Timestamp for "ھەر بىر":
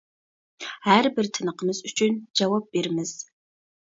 0.87-1.29